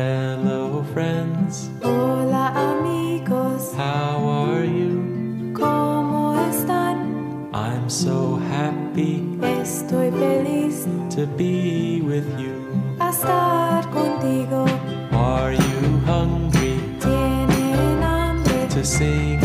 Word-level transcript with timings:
Hello, 0.00 0.84
friends. 0.92 1.70
Hola 1.82 2.52
amigos, 2.52 3.72
How 3.78 4.20
are 4.28 4.66
you? 4.66 5.54
¿cómo 5.54 6.36
están? 6.50 7.48
I'm 7.54 7.88
so 7.88 8.36
happy 8.52 9.24
Estoy 9.40 10.10
feliz 10.10 10.86
to 11.14 11.26
be 11.38 12.02
with 12.02 12.26
you. 12.38 12.60
a 13.00 13.08
estar 13.08 13.88
contigo. 13.90 14.66
Are 15.12 15.54
you 15.54 15.80
hungry 16.04 16.76
Tienen 17.00 18.02
hambre 18.02 18.68
to 18.74 18.84
sing 18.84 19.35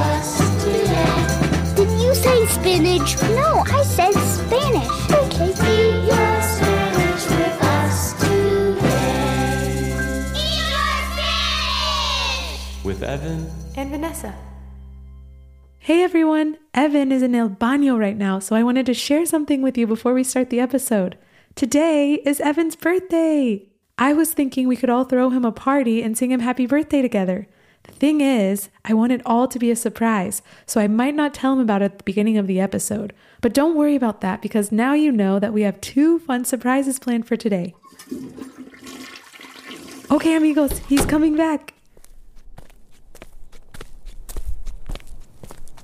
Spanish 0.00 0.40
with 0.40 0.40
us 0.40 0.64
today. 0.64 1.74
Did 1.76 1.90
you 2.00 2.14
say 2.14 2.46
spinach? 2.46 3.20
No, 3.22 3.64
I 3.66 3.82
said 3.82 4.12
Spanish. 4.12 4.88
Okay. 5.12 5.50
Eat 5.50 6.08
your 6.08 6.42
Spanish 6.42 7.24
with 7.28 7.62
us 7.62 8.12
today. 8.14 9.92
Eat 10.34 10.58
your 10.58 10.92
Spanish! 11.12 12.84
With 12.84 13.02
Evan. 13.02 13.50
and 13.76 13.90
Vanessa. 13.90 14.34
Hey 15.78 16.02
everyone! 16.02 16.56
Evan 16.72 17.12
is 17.12 17.22
in 17.22 17.34
El 17.34 17.50
Baño 17.50 17.98
right 17.98 18.16
now, 18.16 18.38
so 18.38 18.54
I 18.56 18.62
wanted 18.62 18.86
to 18.86 18.94
share 18.94 19.26
something 19.26 19.60
with 19.60 19.76
you 19.76 19.86
before 19.86 20.14
we 20.14 20.24
start 20.24 20.48
the 20.50 20.60
episode. 20.60 21.18
Today 21.54 22.14
is 22.24 22.40
Evan's 22.40 22.76
birthday! 22.76 23.66
I 23.98 24.12
was 24.14 24.32
thinking 24.32 24.66
we 24.66 24.76
could 24.76 24.88
all 24.88 25.04
throw 25.04 25.28
him 25.30 25.44
a 25.44 25.52
party 25.52 26.02
and 26.02 26.16
sing 26.16 26.30
him 26.30 26.40
happy 26.40 26.64
birthday 26.66 27.02
together. 27.02 27.48
Thing 27.98 28.20
is, 28.20 28.70
I 28.84 28.94
want 28.94 29.12
it 29.12 29.20
all 29.26 29.46
to 29.48 29.58
be 29.58 29.70
a 29.70 29.76
surprise, 29.76 30.42
so 30.66 30.80
I 30.80 30.88
might 30.88 31.14
not 31.14 31.34
tell 31.34 31.52
him 31.52 31.60
about 31.60 31.82
it 31.82 31.86
at 31.86 31.98
the 31.98 32.04
beginning 32.04 32.38
of 32.38 32.46
the 32.46 32.60
episode. 32.60 33.12
But 33.40 33.52
don't 33.52 33.76
worry 33.76 33.94
about 33.94 34.20
that 34.22 34.40
because 34.40 34.72
now 34.72 34.94
you 34.94 35.12
know 35.12 35.38
that 35.38 35.52
we 35.52 35.62
have 35.62 35.80
two 35.80 36.18
fun 36.18 36.44
surprises 36.44 36.98
planned 36.98 37.26
for 37.26 37.36
today. 37.36 37.74
Okay, 40.10 40.34
amigos, 40.34 40.78
he's 40.80 41.06
coming 41.06 41.36
back. 41.36 41.74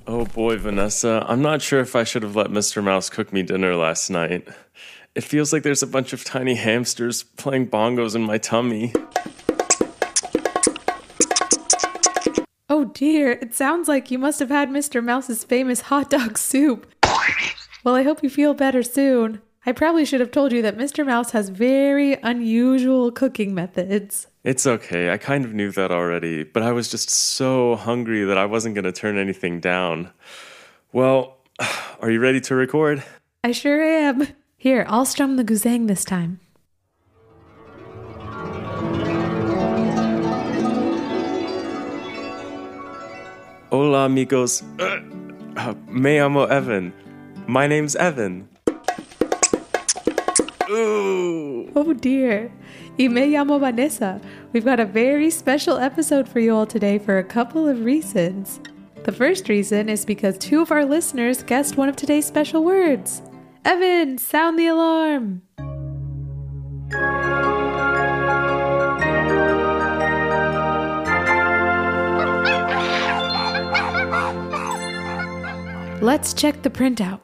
Oh 0.05 0.25
boy, 0.25 0.57
Vanessa, 0.57 1.25
I'm 1.27 1.41
not 1.41 1.61
sure 1.61 1.81
if 1.81 1.95
I 1.95 2.03
should 2.03 2.23
have 2.23 2.35
let 2.35 2.47
Mr. 2.47 2.83
Mouse 2.83 3.09
cook 3.09 3.33
me 3.33 3.43
dinner 3.43 3.75
last 3.75 4.09
night. 4.09 4.47
It 5.15 5.23
feels 5.23 5.51
like 5.51 5.63
there's 5.63 5.83
a 5.83 5.87
bunch 5.87 6.13
of 6.13 6.23
tiny 6.23 6.55
hamsters 6.55 7.23
playing 7.23 7.69
bongos 7.69 8.15
in 8.15 8.21
my 8.21 8.37
tummy. 8.37 8.93
Oh 12.69 12.83
dear, 12.83 13.31
it 13.31 13.53
sounds 13.53 13.87
like 13.87 14.11
you 14.11 14.19
must 14.19 14.39
have 14.39 14.49
had 14.49 14.69
Mr. 14.69 15.01
Mouse's 15.01 15.45
famous 15.45 15.81
hot 15.81 16.09
dog 16.09 16.37
soup. 16.37 16.85
Well, 17.83 17.95
I 17.95 18.03
hope 18.03 18.21
you 18.21 18.29
feel 18.29 18.53
better 18.53 18.83
soon. 18.83 19.41
I 19.65 19.71
probably 19.71 20.03
should 20.03 20.19
have 20.19 20.31
told 20.31 20.51
you 20.51 20.61
that 20.63 20.77
Mr. 20.77 21.05
Mouse 21.05 21.31
has 21.31 21.47
very 21.47 22.13
unusual 22.23 23.11
cooking 23.11 23.53
methods. 23.53 24.27
It's 24.43 24.67
okay, 24.67 25.11
I 25.11 25.17
kind 25.17 25.45
of 25.45 25.53
knew 25.53 25.71
that 25.71 25.91
already, 25.91 26.43
but 26.43 26.61
I 26.61 26.73
was 26.73 26.89
just 26.89 27.09
so 27.09 27.75
hungry 27.77 28.25
that 28.25 28.37
I 28.37 28.45
wasn't 28.45 28.75
going 28.75 28.85
to 28.85 28.91
turn 28.91 29.17
anything 29.17 29.61
down. 29.61 30.11
Well, 30.91 31.37
are 32.01 32.11
you 32.11 32.19
ready 32.19 32.41
to 32.41 32.55
record? 32.55 33.01
I 33.45 33.53
sure 33.53 33.81
am. 33.81 34.27
Here, 34.57 34.85
I'll 34.89 35.05
strum 35.05 35.37
the 35.37 35.45
guzang 35.45 35.87
this 35.87 36.03
time. 36.03 36.41
Hola, 43.79 44.05
amigos. 44.05 44.63
Uh, 44.79 45.75
me 45.87 46.17
llamo 46.17 46.49
Evan. 46.49 46.91
My 47.45 47.67
name's 47.67 47.95
Evan. 47.95 48.49
Ooh. 50.67 51.71
Oh 51.75 51.93
dear. 51.93 52.51
Y 52.97 53.07
me 53.07 53.27
llamo 53.27 53.59
Vanessa. 53.59 54.19
We've 54.51 54.65
got 54.65 54.79
a 54.79 54.85
very 54.85 55.29
special 55.29 55.77
episode 55.77 56.27
for 56.27 56.39
you 56.39 56.55
all 56.55 56.65
today 56.65 56.97
for 56.97 57.19
a 57.19 57.23
couple 57.23 57.67
of 57.67 57.85
reasons. 57.85 58.59
The 59.03 59.11
first 59.11 59.47
reason 59.47 59.89
is 59.89 60.05
because 60.05 60.39
two 60.39 60.59
of 60.59 60.71
our 60.71 60.83
listeners 60.83 61.43
guessed 61.43 61.77
one 61.77 61.87
of 61.87 61.95
today's 61.95 62.25
special 62.25 62.63
words. 62.63 63.21
Evan, 63.63 64.17
sound 64.17 64.57
the 64.57 64.65
alarm. 64.65 65.43
Let's 76.01 76.33
check 76.33 76.61
the 76.61 76.69
printout. 76.69 77.21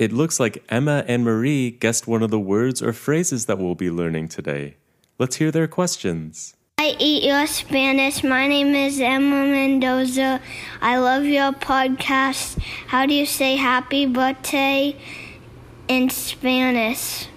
It 0.00 0.12
looks 0.12 0.40
like 0.40 0.64
Emma 0.68 1.04
and 1.06 1.22
Marie 1.22 1.70
guessed 1.70 2.08
one 2.08 2.24
of 2.24 2.32
the 2.32 2.40
words 2.40 2.82
or 2.82 2.92
phrases 2.92 3.46
that 3.46 3.58
we'll 3.58 3.76
be 3.76 3.88
learning 3.88 4.26
today. 4.26 4.76
Let's 5.20 5.36
hear 5.36 5.52
their 5.52 5.68
questions. 5.68 6.56
I 6.78 6.96
eat 6.98 7.22
your 7.22 7.46
Spanish. 7.46 8.24
My 8.24 8.48
name 8.48 8.74
is 8.74 9.00
Emma 9.00 9.46
Mendoza. 9.46 10.40
I 10.80 10.96
love 10.96 11.24
your 11.24 11.52
podcast. 11.52 12.58
How 12.88 13.06
do 13.06 13.14
you 13.14 13.24
say 13.24 13.54
happy 13.54 14.04
birthday 14.04 14.96
in 15.86 16.10
Spanish? 16.10 17.28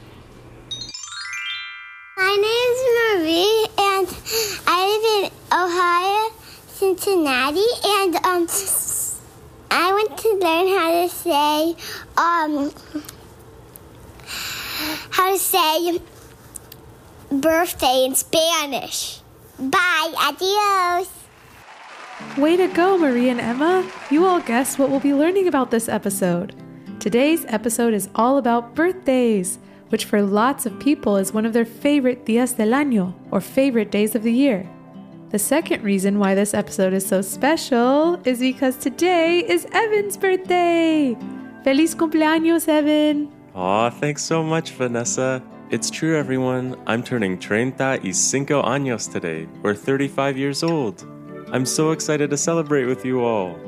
My 2.15 2.35
name 2.35 2.69
is 2.73 3.25
Marie, 3.25 3.65
and 3.79 4.07
I 4.67 4.77
live 4.91 5.05
in 5.17 5.31
Ohio, 5.51 6.29
Cincinnati, 6.67 7.65
and 7.85 8.15
um, 8.17 8.47
I 9.71 9.91
want 9.91 10.17
to 10.19 10.29
learn 10.33 10.67
how 10.77 10.91
to 10.91 11.09
say 11.09 11.75
um, 12.15 12.71
how 15.09 15.31
to 15.31 15.39
say 15.39 16.01
birthday 17.31 18.05
in 18.05 18.13
Spanish. 18.13 19.19
Bye, 19.57 20.13
adios. 20.15 21.09
Way 22.37 22.57
to 22.57 22.67
go, 22.67 22.95
Marie 22.95 23.29
and 23.29 23.41
Emma! 23.41 23.89
You 24.11 24.27
all 24.27 24.39
guessed 24.39 24.77
what 24.77 24.91
we'll 24.91 24.99
be 24.99 25.15
learning 25.15 25.47
about 25.47 25.71
this 25.71 25.89
episode. 25.89 26.53
Today's 26.99 27.43
episode 27.47 27.95
is 27.95 28.07
all 28.13 28.37
about 28.37 28.75
birthdays, 28.75 29.57
which 29.93 30.05
for 30.05 30.23
lots 30.23 30.65
of 30.65 30.79
people 30.79 31.17
is 31.17 31.35
one 31.35 31.45
of 31.45 31.53
their 31.53 31.63
favorite 31.63 32.25
días 32.25 32.57
del 32.57 32.69
año, 32.69 33.13
or 33.29 33.39
favorite 33.39 33.91
days 33.91 34.15
of 34.15 34.23
the 34.23 34.33
year. 34.33 34.67
The 35.29 35.37
second 35.37 35.83
reason 35.83 36.17
why 36.17 36.33
this 36.33 36.55
episode 36.55 36.93
is 36.93 37.05
so 37.05 37.21
special 37.21 38.19
is 38.25 38.39
because 38.39 38.75
today 38.75 39.45
is 39.47 39.67
Evan's 39.71 40.17
birthday! 40.17 41.15
Feliz 41.63 41.93
cumpleaños, 41.93 42.67
Evan! 42.67 43.31
Aw, 43.53 43.91
thanks 43.91 44.23
so 44.23 44.41
much, 44.41 44.71
Vanessa. 44.71 45.43
It's 45.69 45.91
true, 45.91 46.17
everyone. 46.17 46.75
I'm 46.87 47.03
turning 47.03 47.37
35 47.37 48.01
años 48.01 49.11
today, 49.11 49.47
or 49.61 49.75
35 49.75 50.39
years 50.39 50.63
old. 50.63 51.05
I'm 51.51 51.67
so 51.67 51.91
excited 51.91 52.31
to 52.31 52.37
celebrate 52.37 52.85
with 52.85 53.05
you 53.05 53.23
all. 53.23 53.59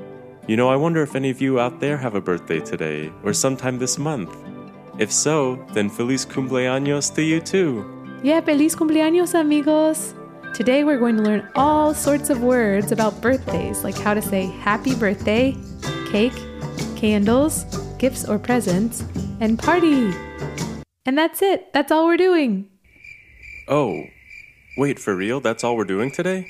You 0.47 0.57
know, 0.57 0.69
I 0.69 0.75
wonder 0.75 1.03
if 1.03 1.13
any 1.13 1.29
of 1.29 1.39
you 1.39 1.59
out 1.59 1.79
there 1.79 1.97
have 1.97 2.15
a 2.15 2.21
birthday 2.21 2.61
today, 2.61 3.11
or 3.23 3.31
sometime 3.31 3.77
this 3.77 3.99
month. 3.99 4.35
If 4.97 5.11
so, 5.11 5.55
then 5.73 5.89
Feliz 5.89 6.25
cumpleaños 6.25 7.13
to 7.15 7.21
you 7.21 7.41
too. 7.41 7.83
Yeah, 8.23 8.39
feliz 8.39 8.75
cumpleaños, 8.75 9.37
amigos! 9.37 10.15
Today 10.53 10.85
we're 10.85 10.97
going 10.97 11.17
to 11.17 11.21
learn 11.21 11.51
all 11.53 11.93
sorts 11.93 12.29
of 12.29 12.41
words 12.41 12.93
about 12.93 13.21
birthdays, 13.21 13.83
like 13.83 13.97
how 13.97 14.13
to 14.13 14.21
say 14.21 14.45
happy 14.45 14.95
birthday, 14.95 15.53
cake, 16.11 16.33
candles, 16.95 17.65
gifts 17.97 18.23
or 18.23 18.39
presents, 18.39 19.03
and 19.41 19.59
party. 19.59 20.13
And 21.05 21.17
that's 21.17 21.41
it. 21.41 21.73
That's 21.73 21.91
all 21.91 22.05
we're 22.05 22.17
doing. 22.17 22.69
Oh, 23.67 24.01
wait, 24.77 24.97
for 24.97 25.13
real? 25.13 25.41
That's 25.41 25.65
all 25.65 25.75
we're 25.75 25.83
doing 25.83 26.09
today? 26.09 26.47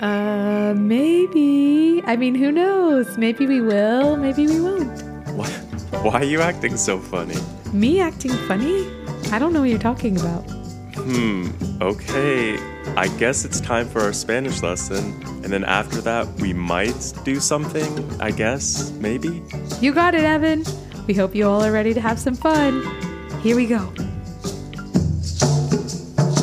Uh, 0.00 0.74
maybe. 0.74 2.02
I 2.06 2.16
mean, 2.16 2.34
who 2.34 2.50
knows? 2.50 3.18
Maybe 3.18 3.46
we 3.46 3.60
will, 3.60 4.16
maybe 4.16 4.46
we 4.46 4.60
won't. 4.62 5.02
What? 5.36 5.67
Why 5.90 6.20
are 6.20 6.24
you 6.24 6.40
acting 6.40 6.76
so 6.76 6.98
funny? 6.98 7.36
Me 7.72 8.00
acting 8.00 8.32
funny? 8.46 8.86
I 9.32 9.38
don't 9.38 9.52
know 9.52 9.60
what 9.60 9.70
you're 9.70 9.78
talking 9.78 10.18
about. 10.18 10.42
Hmm, 10.94 11.50
okay. 11.80 12.58
I 12.96 13.08
guess 13.18 13.44
it's 13.44 13.60
time 13.60 13.88
for 13.88 14.00
our 14.02 14.12
Spanish 14.12 14.62
lesson. 14.62 15.20
And 15.42 15.52
then 15.52 15.64
after 15.64 16.00
that, 16.02 16.26
we 16.40 16.52
might 16.52 17.12
do 17.24 17.40
something, 17.40 18.20
I 18.20 18.30
guess, 18.30 18.90
maybe? 18.92 19.42
You 19.80 19.92
got 19.92 20.14
it, 20.14 20.24
Evan. 20.24 20.64
We 21.06 21.14
hope 21.14 21.34
you 21.34 21.48
all 21.48 21.64
are 21.64 21.72
ready 21.72 21.94
to 21.94 22.00
have 22.00 22.18
some 22.18 22.34
fun. 22.34 22.82
Here 23.40 23.56
we 23.56 23.66
go. 23.66 23.92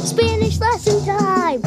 Spanish 0.05 0.59
lesson 0.59 1.05
time! 1.05 1.61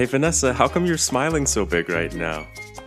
Hey, 0.00 0.06
Vanessa, 0.06 0.54
how 0.54 0.66
come 0.66 0.86
you're 0.86 0.96
smiling 0.96 1.44
so 1.44 1.66
big 1.66 1.90
right 1.90 2.14
now? 2.14 2.46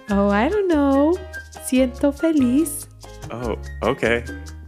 Oh, 0.09 0.29
I 0.29 0.49
don't 0.49 0.67
know. 0.67 1.15
Siento 1.51 2.11
feliz. 2.11 2.87
Oh, 3.29 3.55
okay. 3.83 4.25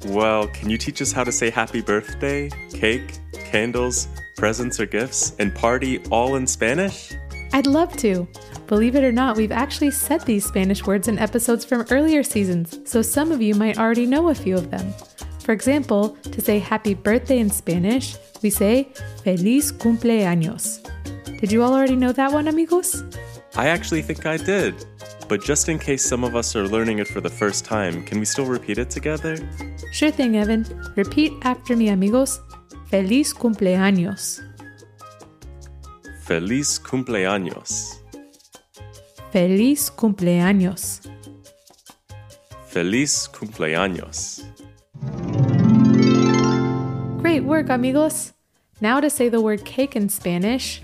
Well, 0.10 0.48
can 0.50 0.70
you 0.70 0.78
teach 0.78 1.02
us 1.02 1.12
how 1.12 1.24
to 1.24 1.32
say 1.32 1.50
happy 1.50 1.82
birthday, 1.82 2.52
cake, 2.70 3.18
candles, 3.34 4.08
presents 4.38 4.80
or 4.80 4.86
gifts, 4.86 5.34
and 5.40 5.56
party 5.56 6.06
all 6.12 6.36
in 6.36 6.46
Spanish? 6.46 7.14
I'd 7.52 7.66
love 7.66 7.98
to. 7.98 8.28
Believe 8.68 8.96
it 8.96 9.04
or 9.04 9.12
not, 9.12 9.38
we've 9.38 9.52
actually 9.52 9.90
said 9.90 10.22
these 10.22 10.46
Spanish 10.46 10.86
words 10.86 11.08
in 11.08 11.18
episodes 11.18 11.66
from 11.66 11.88
earlier 11.90 12.22
seasons, 12.22 12.78
so 12.86 13.02
some 13.02 13.32
of 13.32 13.42
you 13.42 13.56
might 13.56 13.80
already 13.80 14.06
know 14.06 14.30
a 14.30 14.36
few 14.36 14.56
of 14.56 14.70
them. 14.70 14.94
For 15.40 15.52
example, 15.52 16.10
to 16.22 16.42
say 16.42 16.60
happy 16.60 16.94
birthday 16.94 17.40
in 17.40 17.50
Spanish, 17.50 18.16
we 18.44 18.52
say 18.52 18.90
feliz 19.24 19.72
cumpleaños. 19.72 20.88
Did 21.46 21.52
you 21.52 21.62
all 21.62 21.76
already 21.76 21.96
know 21.96 22.12
that 22.12 22.32
one, 22.34 22.48
amigos? 22.48 23.04
I 23.56 23.68
actually 23.68 24.02
think 24.02 24.26
I 24.26 24.38
did. 24.38 24.74
But 25.30 25.44
just 25.44 25.70
in 25.70 25.78
case 25.78 26.04
some 26.04 26.24
of 26.24 26.36
us 26.36 26.56
are 26.56 26.68
learning 26.68 26.98
it 26.98 27.08
for 27.08 27.22
the 27.22 27.30
first 27.30 27.66
time, 27.66 28.04
can 28.04 28.18
we 28.18 28.26
still 28.26 28.48
repeat 28.48 28.80
it 28.80 28.90
together? 28.90 29.38
Sure 29.92 30.10
thing, 30.10 30.38
Evan. 30.38 30.66
Repeat 30.96 31.34
after 31.44 31.78
me, 31.78 31.90
amigos. 31.90 32.40
Feliz 32.90 33.32
cumpleaños. 33.32 34.42
Feliz 36.24 36.80
cumpleaños. 36.80 38.00
Feliz 39.32 39.92
cumpleaños. 39.92 41.08
Feliz 42.66 43.30
cumpleaños. 43.32 44.44
Great 47.22 47.44
work, 47.44 47.70
amigos. 47.70 48.34
Now 48.82 49.00
to 49.00 49.12
say 49.12 49.30
the 49.30 49.42
word 49.42 49.64
cake 49.64 49.96
in 49.96 50.10
Spanish. 50.10 50.82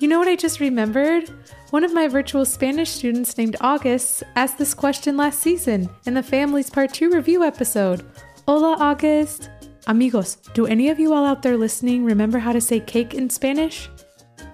You 0.00 0.08
know 0.08 0.18
what 0.18 0.28
I 0.28 0.34
just 0.34 0.60
remembered? 0.60 1.28
One 1.70 1.84
of 1.84 1.92
my 1.92 2.08
virtual 2.08 2.46
Spanish 2.46 2.88
students 2.88 3.36
named 3.36 3.56
August 3.60 4.22
asked 4.34 4.56
this 4.56 4.72
question 4.72 5.18
last 5.18 5.40
season 5.40 5.90
in 6.06 6.14
the 6.14 6.22
Families 6.22 6.70
Part 6.70 6.94
2 6.94 7.10
review 7.10 7.44
episode. 7.44 8.02
Hola, 8.48 8.76
August. 8.80 9.50
Amigos, 9.86 10.36
do 10.54 10.66
any 10.66 10.88
of 10.88 10.98
you 10.98 11.12
all 11.12 11.26
out 11.26 11.42
there 11.42 11.56
listening 11.56 12.02
remember 12.04 12.38
how 12.38 12.52
to 12.52 12.62
say 12.62 12.80
cake 12.80 13.12
in 13.12 13.28
Spanish? 13.28 13.90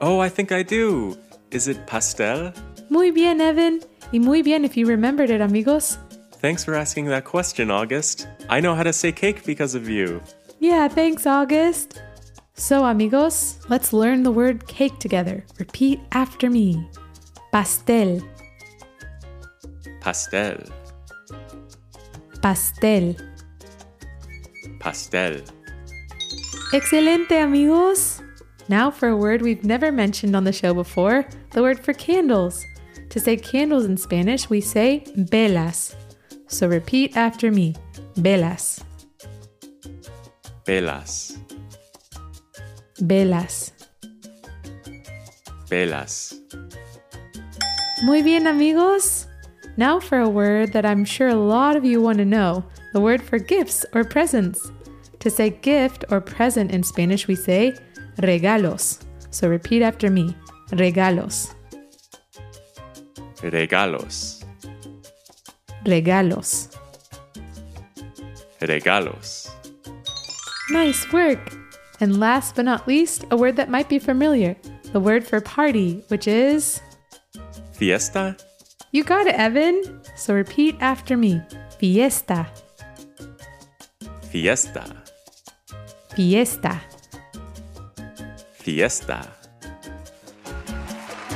Oh, 0.01 0.19
I 0.19 0.29
think 0.29 0.51
I 0.51 0.65
do. 0.65 1.17
Is 1.53 1.69
it 1.69 1.87
pastel? 1.87 2.53
Muy 2.91 3.13
bien, 3.13 3.41
Evan. 3.41 3.81
Y 4.13 4.19
muy 4.19 4.43
bien 4.43 4.65
if 4.65 4.77
you 4.77 4.85
remembered 4.87 5.31
it, 5.31 5.41
amigos. 5.41 5.97
Thanks 6.41 6.65
for 6.65 6.75
asking 6.75 7.07
that 7.07 7.25
question, 7.25 7.71
August. 7.71 8.27
I 8.49 8.61
know 8.61 8.75
how 8.75 8.83
to 8.83 8.93
say 8.93 9.13
cake 9.13 9.45
because 9.45 9.77
of 9.77 9.89
you. 9.89 10.21
Yeah, 10.59 10.89
thanks, 10.89 11.25
August. 11.25 12.03
So, 12.59 12.87
amigos, 12.87 13.59
let's 13.69 13.93
learn 13.93 14.23
the 14.23 14.31
word 14.31 14.67
cake 14.67 14.99
together. 14.99 15.45
Repeat 15.59 16.01
after 16.13 16.49
me 16.49 16.89
pastel, 17.53 18.21
Pastel. 20.01 20.57
pastel. 22.41 23.15
Pastel. 24.81 25.43
Excelente, 26.73 27.33
amigos! 27.33 28.23
Now 28.69 28.91
for 28.91 29.09
a 29.09 29.17
word 29.17 29.43
we've 29.43 29.65
never 29.65 29.93
mentioned 29.93 30.35
on 30.35 30.45
the 30.45 30.53
show 30.53 30.73
before 30.73 31.27
the 31.53 31.63
word 31.63 31.79
for 31.79 31.93
candles. 31.93 32.65
To 33.11 33.21
say 33.21 33.37
candles 33.37 33.85
in 33.85 33.97
Spanish, 33.99 34.49
we 34.49 34.61
say 34.61 35.05
velas. 35.17 35.95
So 36.49 36.69
repeat 36.69 37.17
after 37.17 37.51
me 37.51 37.75
velas, 38.17 38.83
Velas. 40.65 41.39
Velas. 43.01 43.73
Velas. 45.69 46.35
Muy 48.05 48.23
bien, 48.23 48.47
amigos! 48.47 49.27
Now 49.77 50.01
for 50.01 50.19
a 50.19 50.29
word 50.29 50.73
that 50.73 50.87
I'm 50.87 51.05
sure 51.05 51.29
a 51.29 51.35
lot 51.35 51.77
of 51.77 51.85
you 51.85 52.01
want 52.01 52.19
to 52.19 52.25
know 52.25 52.65
the 52.93 53.01
word 53.01 53.23
for 53.23 53.39
gifts 53.39 53.85
or 53.93 54.05
presents. 54.05 54.71
To 55.21 55.31
say 55.31 55.51
gift 55.51 56.05
or 56.11 56.21
present 56.21 56.71
in 56.71 56.83
Spanish, 56.83 57.27
we 57.27 57.35
say 57.35 57.75
regalos. 58.19 59.03
So 59.31 59.49
repeat 59.49 59.83
after 59.83 60.09
me 60.11 60.35
regalos, 60.71 61.55
Regalos. 63.43 64.45
regalos. 65.85 66.77
Regalos. 68.61 69.51
Nice 70.71 71.13
work! 71.13 71.56
And 72.01 72.21
last 72.21 72.57
but 72.57 72.65
not 72.65 72.87
least, 72.87 73.25
a 73.31 73.37
word 73.37 73.57
that 73.57 73.71
might 73.71 73.89
be 73.89 73.99
familiar 73.99 74.57
the 74.93 75.01
word 75.01 75.27
for 75.27 75.41
party, 75.41 76.03
which 76.09 76.27
is. 76.27 76.81
Fiesta. 77.73 78.37
You 78.93 79.05
got 79.05 79.27
it, 79.27 79.35
Evan! 79.35 80.01
So 80.17 80.33
repeat 80.33 80.77
after 80.81 81.17
me 81.17 81.43
fiesta, 81.79 82.47
Fiesta. 84.31 84.85
fiesta. 86.15 86.81
Fiesta. 88.55 89.29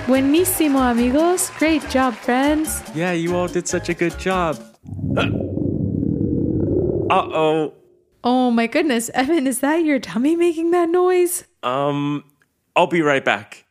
Buenísimo, 0.07 0.81
amigos! 0.91 1.51
Great 1.59 1.87
job, 1.91 2.15
friends! 2.15 2.83
Yeah, 2.95 3.13
you 3.13 3.37
all 3.37 3.49
did 3.49 3.69
such 3.69 3.91
a 3.91 3.95
good 3.95 4.19
job. 4.19 4.57
Uh 5.17 5.27
oh. 7.11 7.75
Oh 8.23 8.51
my 8.51 8.67
goodness, 8.67 9.11
Evan, 9.15 9.47
is 9.47 9.61
that 9.61 9.83
your 9.85 9.99
tummy 9.99 10.37
making 10.37 10.73
that 10.73 10.91
noise? 10.91 11.45
Um, 11.63 12.25
I'll 12.77 12.87
be 12.87 13.01
right 13.01 13.25
back. 13.25 13.65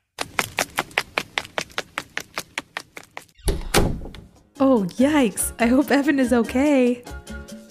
Oh, 4.60 4.86
yikes. 4.98 5.54
I 5.60 5.68
hope 5.68 5.92
Evan 5.92 6.20
is 6.20 6.34
okay. 6.34 7.04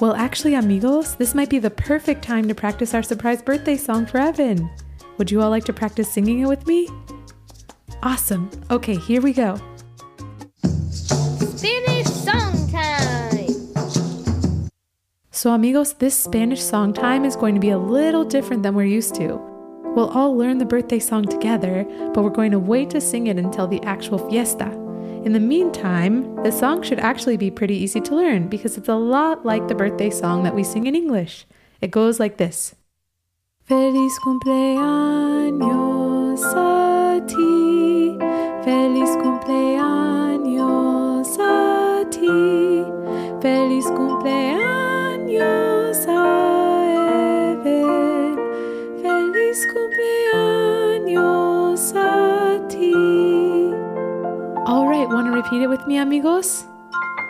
Well, 0.00 0.14
actually, 0.14 0.54
amigos, 0.54 1.16
this 1.16 1.34
might 1.34 1.50
be 1.50 1.58
the 1.58 1.70
perfect 1.70 2.22
time 2.22 2.46
to 2.46 2.54
practice 2.54 2.94
our 2.94 3.02
surprise 3.02 3.42
birthday 3.42 3.76
song 3.76 4.06
for 4.06 4.18
Evan. 4.18 4.70
Would 5.18 5.32
you 5.32 5.42
all 5.42 5.50
like 5.50 5.64
to 5.64 5.72
practice 5.72 6.10
singing 6.10 6.40
it 6.40 6.46
with 6.46 6.66
me? 6.68 6.88
Awesome. 8.04 8.48
Okay, 8.70 8.94
here 8.94 9.20
we 9.20 9.32
go. 9.32 9.60
So, 15.38 15.52
amigos, 15.52 15.92
this 15.92 16.18
Spanish 16.18 16.60
song 16.60 16.92
time 16.92 17.24
is 17.24 17.36
going 17.36 17.54
to 17.54 17.60
be 17.60 17.70
a 17.70 17.78
little 17.78 18.24
different 18.24 18.64
than 18.64 18.74
we're 18.74 18.82
used 18.82 19.14
to. 19.14 19.40
We'll 19.94 20.08
all 20.08 20.36
learn 20.36 20.58
the 20.58 20.64
birthday 20.64 20.98
song 20.98 21.26
together, 21.26 21.86
but 22.12 22.24
we're 22.24 22.30
going 22.30 22.50
to 22.50 22.58
wait 22.58 22.90
to 22.90 23.00
sing 23.00 23.28
it 23.28 23.38
until 23.38 23.68
the 23.68 23.80
actual 23.84 24.18
fiesta. 24.18 24.66
In 25.24 25.34
the 25.34 25.38
meantime, 25.38 26.34
the 26.42 26.50
song 26.50 26.82
should 26.82 26.98
actually 26.98 27.36
be 27.36 27.52
pretty 27.52 27.76
easy 27.76 28.00
to 28.00 28.16
learn 28.16 28.48
because 28.48 28.76
it's 28.76 28.88
a 28.88 28.96
lot 28.96 29.46
like 29.46 29.68
the 29.68 29.76
birthday 29.76 30.10
song 30.10 30.42
that 30.42 30.56
we 30.56 30.64
sing 30.64 30.88
in 30.88 30.96
English. 30.96 31.46
It 31.80 31.92
goes 31.92 32.18
like 32.18 32.38
this 32.38 32.74
Feliz 33.64 34.18
cumpleaños 34.18 35.67
repeat 55.48 55.62
it 55.62 55.68
with 55.68 55.86
me, 55.86 55.96
amigos? 55.96 56.66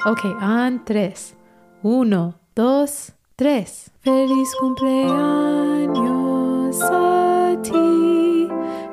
Okay, 0.04 0.32
on 0.40 0.84
tres. 0.84 1.36
Uno, 1.84 2.34
dos, 2.56 3.12
tres. 3.36 3.90
Feliz 4.00 4.52
cumpleaños 4.60 6.82
a 6.82 7.56
ti. 7.62 8.48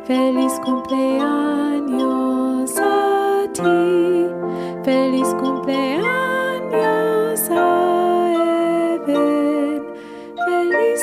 Feliz 0.06 0.60
cumpleaños 0.64 2.78
a 2.78 3.48
ti. 3.52 4.30
Feliz 4.84 5.34
cumpleaños 5.42 7.50
a 7.50 8.30
Evan. 8.94 9.82
Feliz 10.46 11.02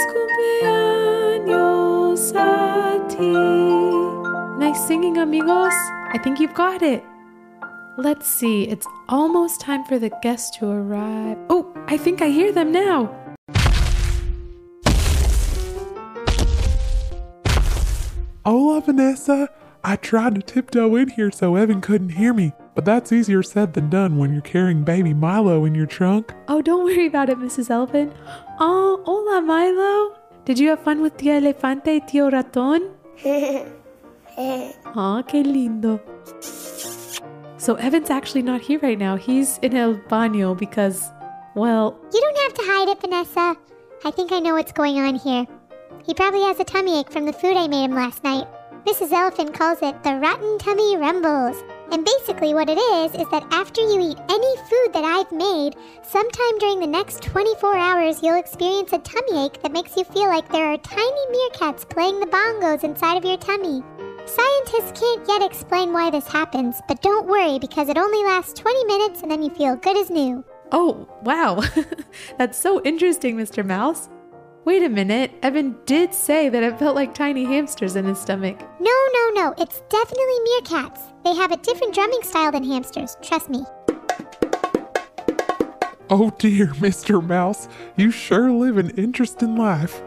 cumpleaños 1.43 2.33
a 2.37 3.01
ti. 3.09 3.33
Nice 4.59 4.79
singing, 4.87 5.19
amigos. 5.19 5.75
I 6.15 6.19
think 6.23 6.39
you've 6.39 6.55
got 6.55 6.83
it. 6.83 7.03
Let's 7.99 8.27
see, 8.27 8.65
it's 8.69 8.87
almost 9.11 9.61
time 9.61 9.85
for 9.85 9.99
the 9.99 10.11
guests 10.23 10.57
to 10.59 10.67
arrive. 10.67 11.37
Oh, 11.51 11.71
I 11.89 11.99
think 11.99 12.23
I 12.23 12.29
hear 12.29 12.51
them 12.51 12.73
now. 12.73 13.15
Hola, 18.47 18.81
Vanessa. 18.81 19.51
I 19.85 19.97
tried 19.97 20.37
to 20.37 20.43
tiptoe 20.43 20.97
in 20.97 21.11
here 21.11 21.31
so 21.31 21.55
Evan 21.57 21.83
couldn't 21.83 22.11
hear 22.11 22.33
me, 22.33 22.53
but 22.75 22.87
that's 22.87 23.13
easier 23.13 23.43
said 23.43 23.75
than 23.75 23.91
done 23.91 24.17
when 24.17 24.33
you're 24.33 24.41
carrying 24.41 24.85
baby 24.85 25.13
Milo 25.13 25.67
in 25.67 25.75
your 25.75 25.87
trunk. 25.87 26.33
Oh, 26.49 26.63
don't 26.63 26.85
worry 26.85 27.07
about 27.07 27.29
it, 27.29 27.39
Mrs. 27.39 27.69
Elephant. 27.69 28.15
Oh, 28.59 29.03
hola, 29.05 29.43
Milo. 29.43 30.17
Did 30.47 30.59
you 30.59 30.71
have 30.71 30.83
fun 30.83 31.03
with 31.03 31.19
Tía 31.19 31.43
Elefante 31.43 31.89
y 31.89 32.01
Tío 32.07 32.31
Ratón? 32.31 32.91
Oh, 34.95 35.23
qué 35.29 35.45
lindo. 35.45 36.01
So 37.63 37.77
Evan's 37.77 38.11
actually 38.11 38.43
not 38.43 38.61
here 38.61 38.81
right 38.81 38.99
now. 38.99 39.15
He's 39.15 39.59
in 39.59 39.77
El 39.77 39.95
Baño 39.95 40.59
because, 40.59 41.13
well, 41.55 41.97
You 42.13 42.21
don't 42.21 42.39
have 42.39 42.55
to 42.55 42.63
hide 42.65 42.89
it, 42.89 43.01
Vanessa. 43.01 43.57
I 44.05 44.11
think 44.11 44.33
I 44.33 44.41
know 44.41 44.55
what's 44.55 44.73
going 44.73 44.99
on 44.99 45.15
here. 45.15 45.47
He 46.05 46.13
probably 46.13 46.43
has 46.43 46.59
a 46.59 46.65
tummy 46.65 46.99
ache 46.99 47.13
from 47.13 47.25
the 47.25 47.33
food 47.33 47.57
I 47.57 47.69
made 47.69 47.85
him 47.85 47.95
last 47.95 48.25
night. 48.25 48.49
Mrs. 48.85 49.13
Elephant 49.13 49.55
calls 49.55 49.79
it 49.81 50.03
the 50.03 50.17
rotten 50.17 50.59
tummy 50.59 50.97
rumbles. 50.97 51.63
And 51.93 52.05
basically, 52.05 52.53
what 52.53 52.69
it 52.69 52.79
is, 52.79 53.15
is 53.15 53.31
that 53.31 53.47
after 53.53 53.81
you 53.81 54.11
eat 54.11 54.19
any 54.29 54.57
food 54.69 54.91
that 54.93 55.05
I've 55.05 55.31
made, 55.31 55.77
sometime 56.03 56.59
during 56.59 56.81
the 56.81 56.89
next 56.89 57.23
24 57.23 57.77
hours, 57.77 58.25
you'll 58.25 58.41
experience 58.41 58.93
a 58.93 58.99
tummy 58.99 59.47
ache 59.47 59.63
that 59.63 59.71
makes 59.71 59.97
you 59.97 60.03
feel 60.03 60.27
like 60.27 60.51
there 60.51 60.67
are 60.67 60.79
tiny 60.79 61.27
meerkats 61.31 61.89
playing 61.89 62.19
the 62.19 62.27
bongos 62.27 62.83
inside 62.83 63.19
of 63.19 63.25
your 63.25 63.37
tummy. 63.37 63.85
Scientists 64.27 64.99
can't 65.01 65.27
yet 65.29 65.43
explain 65.43 65.93
why 65.93 66.11
this 66.11 66.27
happens, 66.29 66.81
but 66.89 67.03
don't 67.03 67.27
worry 67.27 67.59
because 67.59 67.89
it 67.89 67.99
only 67.99 68.25
lasts 68.25 68.59
20 68.61 68.85
minutes 68.85 69.23
and 69.23 69.31
then 69.31 69.43
you 69.43 69.51
feel 69.51 69.77
good 69.77 69.97
as 69.97 70.11
new. 70.11 70.45
oh, 70.71 71.07
wow. 71.23 71.63
That's 72.39 72.57
so 72.59 72.81
interesting, 72.83 73.37
Mr. 73.37 73.65
Mouse. 73.65 74.09
Wait 74.65 74.83
a 74.83 74.89
minute. 74.89 75.33
Evan 75.43 75.77
did 75.87 76.15
say 76.15 76.49
that 76.49 76.63
it 76.63 76.79
felt 76.79 76.95
like 76.95 77.15
tiny 77.15 77.45
hamsters 77.45 77.97
in 77.97 78.05
his 78.05 78.21
stomach. 78.21 78.59
No, 78.81 78.97
no, 79.15 79.31
no, 79.35 79.55
it's 79.59 79.83
definitely 79.89 80.39
meerkats. 80.49 81.01
They 81.25 81.35
have 81.35 81.51
a 81.51 81.57
different 81.57 81.95
drumming 81.95 82.23
style 82.23 82.53
than 82.53 82.63
hamsters, 82.65 83.17
trust 83.23 83.51
me. 83.51 83.65
Oh 86.11 86.31
dear, 86.39 86.67
Mr. 86.79 87.25
Mouse, 87.25 87.69
you 87.97 88.11
sure 88.11 88.51
live 88.53 88.79
an 88.79 88.91
interesting 88.91 89.57
life. 89.57 90.01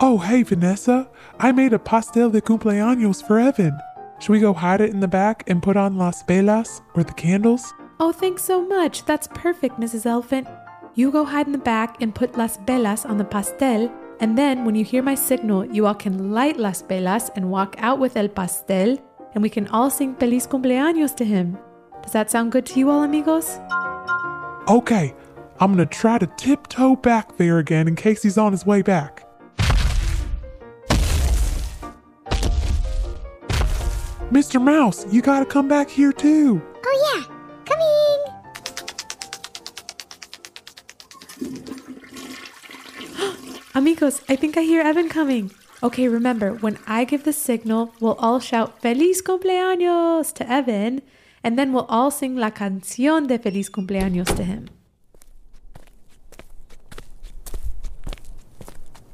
Oh, 0.00 0.18
hey, 0.18 0.42
Vanessa, 0.42 1.08
I 1.38 1.52
made 1.52 1.72
a 1.72 1.78
pastel 1.78 2.30
de 2.30 2.40
cumpleaños 2.40 3.26
for 3.26 3.38
Evan. 3.38 3.76
Should 4.18 4.32
we 4.32 4.40
go 4.40 4.52
hide 4.52 4.80
it 4.80 4.90
in 4.90 5.00
the 5.00 5.08
back 5.08 5.44
and 5.46 5.62
put 5.62 5.76
on 5.76 5.98
las 5.98 6.22
velas 6.24 6.80
or 6.94 7.02
the 7.02 7.12
candles? 7.12 7.72
Oh, 7.98 8.12
thanks 8.12 8.42
so 8.42 8.66
much. 8.66 9.04
That's 9.04 9.28
perfect, 9.28 9.78
Mrs. 9.78 10.06
Elephant. 10.06 10.48
You 10.94 11.10
go 11.10 11.24
hide 11.24 11.46
in 11.46 11.52
the 11.52 11.58
back 11.58 12.00
and 12.00 12.14
put 12.14 12.38
las 12.38 12.56
velas 12.58 13.08
on 13.08 13.18
the 13.18 13.24
pastel, 13.24 13.92
and 14.20 14.38
then 14.38 14.64
when 14.64 14.74
you 14.74 14.84
hear 14.84 15.02
my 15.02 15.14
signal, 15.14 15.66
you 15.66 15.86
all 15.86 15.94
can 15.94 16.32
light 16.32 16.56
las 16.56 16.82
velas 16.82 17.30
and 17.36 17.50
walk 17.50 17.74
out 17.78 17.98
with 17.98 18.16
el 18.16 18.28
pastel, 18.28 18.96
and 19.34 19.42
we 19.42 19.50
can 19.50 19.68
all 19.68 19.90
sing 19.90 20.14
Feliz 20.14 20.46
cumpleaños 20.46 21.14
to 21.16 21.24
him. 21.24 21.58
Does 22.02 22.12
that 22.12 22.30
sound 22.30 22.52
good 22.52 22.64
to 22.66 22.78
you 22.78 22.88
all, 22.88 23.02
amigos? 23.02 23.58
Okay, 24.68 25.14
I'm 25.60 25.72
gonna 25.72 25.84
try 25.84 26.18
to 26.18 26.26
tiptoe 26.38 26.96
back 26.96 27.36
there 27.36 27.58
again 27.58 27.88
in 27.88 27.96
case 27.96 28.22
he's 28.22 28.38
on 28.38 28.52
his 28.52 28.64
way 28.64 28.80
back. 28.80 29.25
Mr. 34.30 34.60
Mouse, 34.60 35.06
you 35.12 35.22
gotta 35.22 35.46
come 35.46 35.68
back 35.68 35.88
here 35.88 36.12
too. 36.12 36.60
Oh, 36.84 36.96
yeah, 37.06 37.22
coming! 37.64 38.18
Amigos, 43.76 44.22
I 44.28 44.34
think 44.34 44.56
I 44.56 44.62
hear 44.62 44.82
Evan 44.82 45.08
coming. 45.08 45.52
Okay, 45.80 46.08
remember, 46.08 46.54
when 46.54 46.76
I 46.88 47.04
give 47.04 47.22
the 47.22 47.32
signal, 47.32 47.94
we'll 48.00 48.16
all 48.18 48.40
shout 48.40 48.80
Feliz 48.82 49.22
cumpleaños 49.22 50.32
to 50.34 50.50
Evan, 50.50 51.02
and 51.44 51.56
then 51.56 51.72
we'll 51.72 51.86
all 51.88 52.10
sing 52.10 52.34
la 52.34 52.50
canción 52.50 53.28
de 53.28 53.38
Feliz 53.38 53.70
cumpleaños 53.70 54.34
to 54.34 54.42
him. 54.42 54.68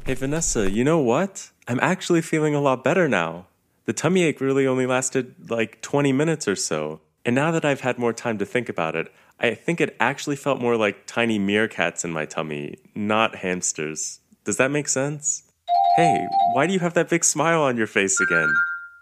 Hey 0.07 0.15
Vanessa, 0.15 0.71
you 0.71 0.85
know 0.85 0.99
what? 0.99 1.51
I'm 1.69 1.79
actually 1.81 2.23
feeling 2.23 2.55
a 2.55 2.61
lot 2.61 2.83
better 2.83 3.09
now. 3.09 3.47
The 3.85 3.93
tummy 3.93 4.23
ache 4.23 4.41
really 4.41 4.67
only 4.67 4.87
lasted 4.87 5.35
like 5.51 5.81
20 5.83 6.13
minutes 6.13 6.47
or 6.47 6.55
so. 6.55 7.01
And 7.25 7.35
now 7.35 7.51
that 7.51 7.65
I've 7.65 7.81
had 7.81 7.99
more 7.99 8.13
time 8.13 8.39
to 8.39 8.47
think 8.47 8.69
about 8.69 8.95
it, 8.95 9.13
I 9.41 9.55
think 9.55 9.81
it 9.81 9.97
actually 9.99 10.37
felt 10.37 10.61
more 10.61 10.77
like 10.77 11.07
tiny 11.07 11.39
meerkats 11.39 12.05
in 12.05 12.13
my 12.13 12.27
tummy, 12.27 12.79
not 12.95 13.37
hamsters. 13.37 14.21
Does 14.45 14.57
that 14.59 14.71
make 14.71 14.89
sense? 14.89 15.43
Hey, 15.97 16.27
why 16.53 16.67
do 16.67 16.73
you 16.73 16.79
have 16.81 16.95
that 16.95 17.09
big 17.09 17.25
smile 17.25 17.63
on 17.63 17.77
your 17.77 17.87
face 17.87 18.21
again? 18.21 18.53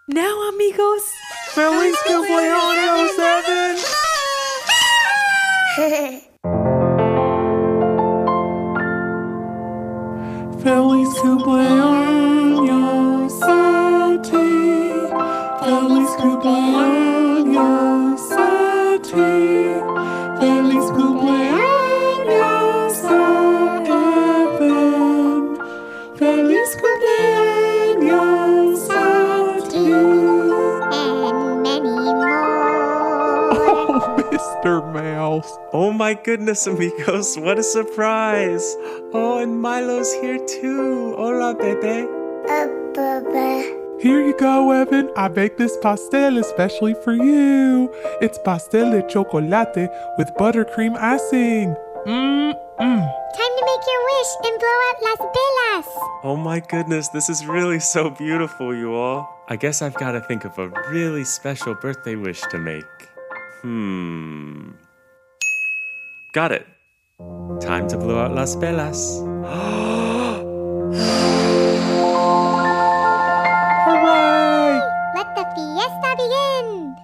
Now, 0.08 0.48
amigos, 0.48 1.02
Feliz 1.48 1.96
cumpleaños, 2.06 3.18
Evan! 3.18 3.76
Feliz 10.62 11.08
cumpleaños 11.22 11.79
Mr. 34.40 34.80
Mouse. 34.92 35.58
Oh 35.72 35.92
my 35.92 36.14
goodness, 36.14 36.66
amigos, 36.66 37.36
what 37.38 37.58
a 37.58 37.62
surprise! 37.62 38.74
Oh, 39.12 39.38
and 39.42 39.60
Milo's 39.60 40.12
here 40.14 40.38
too. 40.46 41.14
Hola, 41.16 41.54
bebe. 41.54 42.08
bebe 42.94 44.00
Here 44.00 44.20
you 44.26 44.34
go, 44.38 44.70
Evan. 44.70 45.10
I 45.14 45.28
baked 45.28 45.58
this 45.58 45.76
pastel 45.82 46.38
especially 46.38 46.94
for 47.04 47.12
you. 47.12 47.92
It's 48.22 48.38
pastel 48.38 48.92
de 48.92 49.02
chocolate 49.08 49.90
with 50.16 50.28
buttercream 50.38 50.96
icing. 50.96 51.76
Mmm, 52.06 52.54
mmm. 52.80 53.02
Time 53.36 53.54
to 53.58 53.64
make 53.70 53.84
your 53.92 54.02
wish 54.10 54.32
and 54.46 54.58
blow 54.58 54.78
out 54.88 54.98
las 55.06 55.20
velas. 55.36 55.88
Oh 56.24 56.36
my 56.36 56.60
goodness, 56.60 57.08
this 57.08 57.28
is 57.28 57.44
really 57.44 57.80
so 57.80 58.08
beautiful, 58.08 58.74
you 58.74 58.94
all. 58.94 59.28
I 59.48 59.56
guess 59.56 59.82
I've 59.82 59.94
got 59.94 60.12
to 60.12 60.20
think 60.20 60.44
of 60.46 60.58
a 60.58 60.68
really 60.90 61.24
special 61.24 61.74
birthday 61.74 62.14
wish 62.14 62.40
to 62.52 62.58
make. 62.58 63.09
Hmm. 63.62 64.70
Got 66.32 66.52
it. 66.52 66.66
Time 67.60 67.86
to 67.88 67.98
blow 67.98 68.18
out 68.18 68.34
las 68.34 68.56
velas. 68.56 69.20
Hooray! 73.84 74.80
Let 75.14 75.36
the 75.36 75.44
fiesta 75.54 76.16
begin. 76.16 76.96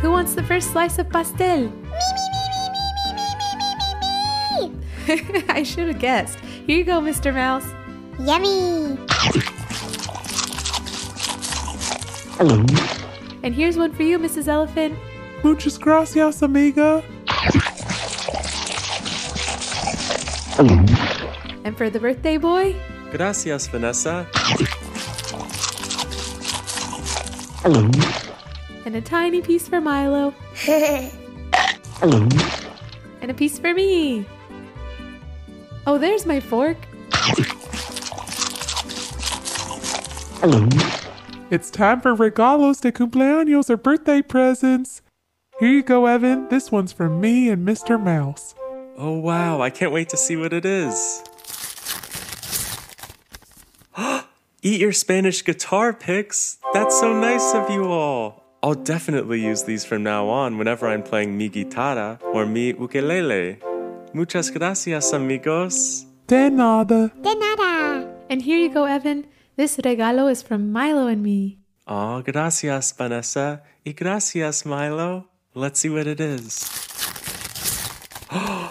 who 0.00 0.10
wants 0.10 0.34
the 0.34 0.42
first 0.42 0.72
slice 0.72 0.98
of 0.98 1.08
pastel? 1.08 1.58
Me, 1.58 1.68
me, 1.68 1.70
me, 1.70 2.42
me, 2.42 2.66
me, 2.66 3.14
me, 3.14 3.30
me, 3.38 3.50
me, 3.58 3.70
me, 3.78 3.94
me, 4.58 5.38
me! 5.38 5.44
I 5.48 5.62
should 5.62 5.86
have 5.86 6.00
guessed. 6.00 6.40
Here 6.40 6.78
you 6.78 6.84
go, 6.84 7.00
Mr. 7.00 7.32
Mouse. 7.32 7.68
Yummy. 8.18 8.98
And 12.42 13.54
here's 13.54 13.76
one 13.76 13.92
for 13.92 14.02
you, 14.02 14.18
Mrs. 14.18 14.48
Elephant. 14.48 14.98
Muchas 15.44 15.78
gracias, 15.78 16.42
amiga. 16.42 17.02
And 21.64 21.76
for 21.76 21.88
the 21.88 21.98
birthday 22.00 22.36
boy, 22.36 22.74
Gracias, 23.12 23.66
Vanessa. 23.68 24.26
and 28.84 28.96
a 28.96 29.00
tiny 29.00 29.40
piece 29.42 29.68
for 29.68 29.80
Milo. 29.80 30.34
Hello. 32.00 32.28
And 33.20 33.30
a 33.30 33.34
piece 33.34 33.58
for 33.58 33.72
me. 33.72 34.26
Oh, 35.86 35.98
there's 35.98 36.26
my 36.26 36.40
fork. 36.40 36.76
It's 41.52 41.70
time 41.70 42.00
for 42.00 42.16
regalos 42.16 42.80
de 42.80 42.90
cumpleaños 42.90 43.68
or 43.68 43.76
birthday 43.76 44.22
presents. 44.22 45.02
Here 45.60 45.68
you 45.68 45.82
go, 45.82 46.06
Evan. 46.06 46.48
This 46.48 46.72
one's 46.72 46.94
from 46.94 47.20
me 47.20 47.50
and 47.50 47.68
Mr. 47.68 48.02
Mouse. 48.02 48.54
Oh 48.96 49.18
wow, 49.18 49.60
I 49.60 49.68
can't 49.68 49.92
wait 49.92 50.08
to 50.08 50.16
see 50.16 50.34
what 50.34 50.54
it 50.54 50.64
is. 50.64 51.22
Eat 54.62 54.80
your 54.80 54.92
Spanish 54.92 55.44
guitar 55.44 55.92
picks. 55.92 56.56
That's 56.72 56.98
so 56.98 57.12
nice 57.12 57.52
of 57.52 57.68
you 57.68 57.84
all. 57.84 58.42
I'll 58.62 58.72
definitely 58.72 59.42
use 59.42 59.64
these 59.64 59.84
from 59.84 60.02
now 60.02 60.30
on 60.30 60.56
whenever 60.56 60.88
I'm 60.88 61.02
playing 61.02 61.36
mi 61.36 61.50
guitarra 61.50 62.18
or 62.32 62.46
mi 62.46 62.72
ukulele. 62.72 63.58
Muchas 64.14 64.48
gracias, 64.48 65.12
amigos. 65.12 66.06
De 66.28 66.48
nada. 66.48 67.12
De 67.20 67.34
nada. 67.34 68.08
And 68.30 68.40
here 68.40 68.56
you 68.56 68.72
go, 68.72 68.86
Evan. 68.86 69.26
This 69.54 69.76
regalo 69.76 70.30
is 70.30 70.42
from 70.42 70.72
Milo 70.72 71.08
and 71.08 71.22
me. 71.22 71.58
Oh, 71.86 72.22
gracias, 72.22 72.92
Vanessa. 72.92 73.60
Y 73.84 73.92
gracias, 73.92 74.64
Milo. 74.64 75.26
Let's 75.54 75.80
see 75.80 75.90
what 75.90 76.06
it 76.06 76.20
is. 76.20 76.70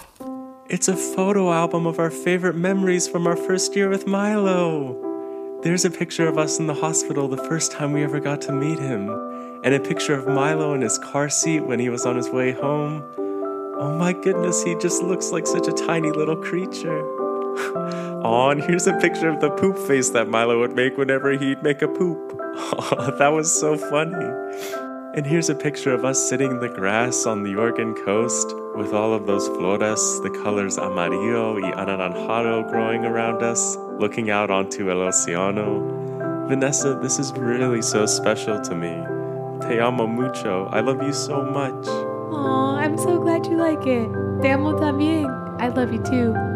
It's 0.72 0.88
a 0.88 0.96
photo 0.96 1.52
album 1.52 1.86
of 1.86 2.00
our 2.00 2.10
favorite 2.10 2.56
memories 2.56 3.06
from 3.06 3.28
our 3.28 3.36
first 3.36 3.76
year 3.76 3.90
with 3.90 4.08
Milo. 4.08 4.96
There's 5.62 5.84
a 5.84 5.92
picture 5.92 6.30
of 6.30 6.38
us 6.38 6.60
in 6.60 6.68
the 6.68 6.74
hospital 6.74 7.28
the 7.28 7.44
first 7.44 7.74
time 7.74 7.92
we 7.92 8.04
ever 8.04 8.22
got 8.22 8.42
to 8.44 8.54
meet 8.54 8.80
him, 8.80 9.10
and 9.66 9.76
a 9.76 9.80
picture 9.82 10.16
of 10.16 10.28
Milo 10.28 10.74
in 10.74 10.80
his 10.80 10.98
car 10.98 11.30
seat 11.30 11.60
when 11.60 11.78
he 11.78 11.90
was 11.90 12.06
on 12.06 12.16
his 12.16 12.30
way 12.30 12.54
home. 12.54 13.04
Oh 13.78 13.94
my 14.00 14.14
goodness, 14.14 14.64
he 14.64 14.76
just 14.76 15.04
looks 15.04 15.32
like 15.32 15.46
such 15.46 15.68
a 15.68 15.74
tiny 15.74 16.10
little 16.10 16.38
creature. 16.38 17.21
And 18.52 18.62
here's 18.62 18.86
a 18.86 18.98
picture 18.98 19.30
of 19.30 19.40
the 19.40 19.50
poop 19.50 19.78
face 19.78 20.10
that 20.10 20.28
Milo 20.28 20.60
would 20.60 20.76
make 20.76 20.98
whenever 20.98 21.32
he'd 21.32 21.64
make 21.64 21.82
a 21.82 21.88
poop. 21.88 22.38
Oh, 22.38 23.16
that 23.18 23.30
was 23.30 23.50
so 23.50 23.78
funny. 23.78 24.26
And 25.16 25.26
here's 25.26 25.50
a 25.50 25.56
picture 25.56 25.94
of 25.94 26.04
us 26.04 26.20
sitting 26.30 26.52
in 26.52 26.60
the 26.60 26.68
grass 26.68 27.26
on 27.26 27.44
the 27.44 27.56
Oregon 27.56 27.96
coast 28.04 28.54
with 28.76 28.94
all 28.94 29.14
of 29.14 29.26
those 29.26 29.48
flores, 29.48 30.20
the 30.22 30.30
colors 30.44 30.78
amarillo 30.78 31.62
y 31.62 31.72
anaranjado 31.72 32.70
growing 32.70 33.06
around 33.06 33.42
us, 33.42 33.78
looking 34.00 34.30
out 34.30 34.52
onto 34.52 34.92
El 34.92 34.98
Océano. 34.98 36.48
Vanessa, 36.50 37.00
this 37.02 37.20
is 37.20 37.32
really 37.34 37.82
so 37.82 38.06
special 38.06 38.60
to 38.60 38.76
me. 38.76 39.02
Te 39.66 39.80
amo 39.80 40.08
mucho. 40.08 40.68
I 40.74 40.82
love 40.82 41.02
you 41.02 41.14
so 41.14 41.42
much. 41.42 41.88
Aw, 41.88 42.76
I'm 42.76 42.98
so 42.98 43.18
glad 43.18 43.46
you 43.46 43.56
like 43.56 43.88
it. 43.88 44.10
Te 44.42 44.50
amo 44.50 44.74
también. 44.74 45.30
I 45.62 45.70
love 45.70 45.94
you 45.94 46.04
too. 46.04 46.51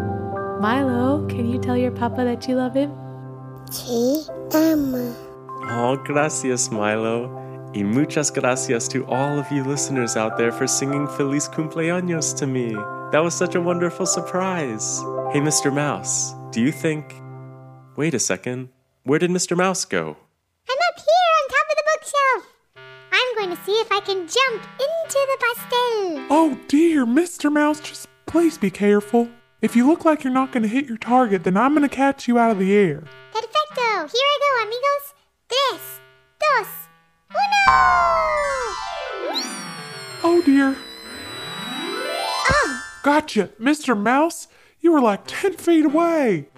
Milo, 0.59 1.25
can 1.27 1.49
you 1.49 1.59
tell 1.59 1.77
your 1.77 1.91
papa 1.91 2.23
that 2.23 2.47
you 2.47 2.55
love 2.55 2.75
him? 2.75 2.91
Te 3.71 4.23
amo. 4.53 5.13
Oh, 5.67 5.97
gracias, 5.97 6.71
Milo. 6.71 7.27
Y 7.73 7.83
muchas 7.83 8.31
gracias 8.31 8.87
to 8.87 9.05
all 9.07 9.37
of 9.37 9.51
you 9.51 9.63
listeners 9.63 10.15
out 10.15 10.37
there 10.37 10.51
for 10.51 10.65
singing 10.65 11.07
Feliz 11.07 11.49
Cumpleaños 11.49 12.33
to 12.37 12.47
me. 12.47 12.73
That 13.11 13.21
was 13.21 13.33
such 13.33 13.55
a 13.55 13.61
wonderful 13.61 14.05
surprise. 14.05 14.99
Hey, 15.33 15.41
Mr. 15.41 15.73
Mouse, 15.73 16.33
do 16.51 16.61
you 16.61 16.71
think. 16.71 17.15
Wait 17.97 18.13
a 18.13 18.19
second. 18.19 18.69
Where 19.03 19.19
did 19.19 19.31
Mr. 19.31 19.57
Mouse 19.57 19.83
go? 19.83 20.15
I'm 20.69 20.77
up 20.89 20.97
here 20.97 21.31
on 21.37 21.49
top 21.49 21.67
of 21.69 21.75
the 21.75 21.83
bookshelf. 21.91 22.43
I'm 23.11 23.35
going 23.37 23.57
to 23.57 23.63
see 23.65 23.73
if 23.73 23.91
I 23.91 23.99
can 23.99 24.25
jump 24.25 24.63
into 24.79 25.27
the 25.27 25.37
pastel. 25.41 26.27
Oh 26.29 26.57
dear, 26.69 27.05
Mr. 27.05 27.51
Mouse, 27.51 27.81
just 27.81 28.07
please 28.25 28.57
be 28.57 28.71
careful. 28.71 29.27
If 29.61 29.75
you 29.75 29.87
look 29.87 30.05
like 30.05 30.23
you're 30.23 30.33
not 30.33 30.51
going 30.51 30.63
to 30.63 30.69
hit 30.69 30.85
your 30.85 30.97
target, 30.97 31.43
then 31.43 31.57
I'm 31.57 31.73
going 31.73 31.87
to 31.87 31.93
catch 31.95 32.27
you 32.27 32.37
out 32.37 32.51
of 32.51 32.59
the 32.59 32.73
air. 32.73 33.03
Perfecto. 33.31 33.81
Here 33.81 34.07
I 34.13 34.39
go, 34.41 34.63
amigos. 34.63 35.13
Tres, 35.49 35.99
dos, 36.39 36.67
uno. 37.31 37.75
Oh 40.23 40.41
dear. 40.45 40.75
Oh, 42.49 42.81
Gotcha, 43.03 43.49
Mr. 43.59 43.97
Mouse. 43.99 44.47
You 44.79 44.91
were 44.91 45.01
like 45.01 45.23
10 45.25 45.53
feet 45.53 45.85
away. 45.85 46.49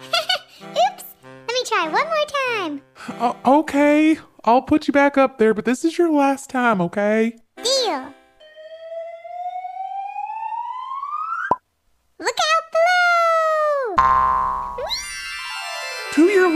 oops. 0.62 1.04
Let 1.24 1.54
me 1.54 1.62
try 1.64 1.88
one 1.88 2.06
more 2.06 2.26
time. 2.54 2.82
O- 3.20 3.58
okay, 3.60 4.18
I'll 4.44 4.62
put 4.62 4.86
you 4.86 4.92
back 4.92 5.16
up 5.16 5.38
there, 5.38 5.54
but 5.54 5.64
this 5.64 5.84
is 5.84 5.96
your 5.96 6.10
last 6.10 6.50
time, 6.50 6.80
okay? 6.82 7.36
Deal. 7.62 8.12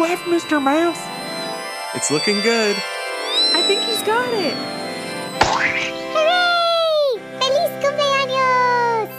Left, 0.03 0.25
Mr. 0.25 0.61
Mouse. 0.61 1.01
It's 1.95 2.11
looking 2.11 2.41
good. 2.41 2.75
I 3.55 3.63
think 3.69 3.81
he's 3.83 4.03
got 4.03 4.29
it. 4.35 4.53
Hooray! 5.45 5.93
Feliz 7.39 7.71
cumpleaños! 7.85 9.13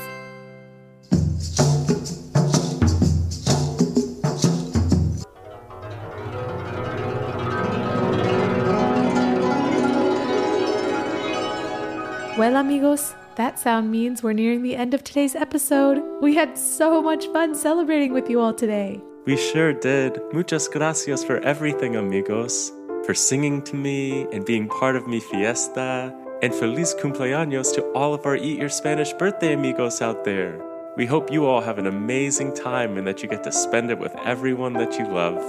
Well, 12.38 12.58
amigos, 12.58 13.16
that 13.36 13.58
sound 13.58 13.90
means 13.90 14.22
we're 14.22 14.34
nearing 14.34 14.64
the 14.64 14.76
end 14.76 14.94
of 14.94 15.06
today's 15.06 15.34
episode. 15.34 16.04
We 16.22 16.36
had 16.36 16.58
so 16.58 17.02
much 17.02 17.28
fun 17.28 17.56
celebrating 17.56 18.12
with 18.12 18.30
you 18.30 18.42
all 18.42 18.54
today. 18.54 19.02
We 19.26 19.38
sure 19.38 19.72
did. 19.72 20.20
Muchas 20.34 20.68
gracias 20.68 21.24
for 21.24 21.38
everything, 21.40 21.96
amigos. 21.96 22.74
For 23.06 23.14
singing 23.14 23.62
to 23.64 23.76
me 23.76 24.28
and 24.34 24.46
being 24.46 24.68
part 24.68 24.98
of 24.98 25.08
mi 25.08 25.22
fiesta. 25.22 26.14
And 26.42 26.54
feliz 26.54 26.94
cumpleaños 26.94 27.74
to 27.76 27.84
all 27.94 28.14
of 28.14 28.26
our 28.26 28.36
Eat 28.36 28.60
Your 28.60 28.68
Spanish 28.68 29.14
birthday 29.14 29.54
amigos 29.54 30.02
out 30.02 30.26
there. 30.26 30.62
We 30.98 31.06
hope 31.06 31.32
you 31.32 31.46
all 31.46 31.62
have 31.62 31.78
an 31.78 31.88
amazing 31.88 32.54
time 32.54 32.98
and 32.98 33.08
that 33.08 33.24
you 33.24 33.30
get 33.30 33.46
to 33.46 33.52
spend 33.54 33.90
it 33.92 33.98
with 33.98 34.14
everyone 34.26 34.74
that 34.74 35.00
you 35.00 35.08
love. 35.08 35.42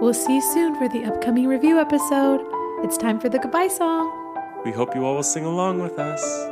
We'll 0.00 0.14
see 0.14 0.34
you 0.34 0.52
soon 0.52 0.74
for 0.74 0.88
the 0.88 1.04
upcoming 1.04 1.46
review 1.46 1.78
episode. 1.78 2.40
It's 2.82 2.98
time 2.98 3.20
for 3.20 3.28
the 3.28 3.38
goodbye 3.38 3.68
song. 3.68 4.10
We 4.64 4.72
hope 4.72 4.96
you 4.96 5.04
all 5.04 5.14
will 5.14 5.22
sing 5.22 5.44
along 5.44 5.80
with 5.80 5.96
us. 6.00 6.51